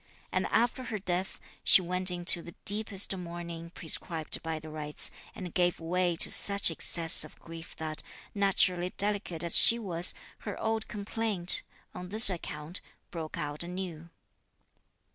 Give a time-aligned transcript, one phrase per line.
[0.31, 5.53] (And after her death,) she went into the deepest mourning prescribed by the rites, and
[5.53, 8.01] gave way to such excess of grief that,
[8.33, 11.61] naturally delicate as she was, her old complaint,
[11.93, 14.09] on this account, broke out anew.